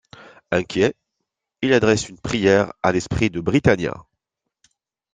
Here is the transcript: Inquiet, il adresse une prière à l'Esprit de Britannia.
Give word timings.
Inquiet, 0.49 0.95
il 1.61 1.73
adresse 1.73 2.09
une 2.09 2.17
prière 2.17 2.73
à 2.81 2.91
l'Esprit 2.91 3.29
de 3.29 3.39
Britannia. 3.39 3.95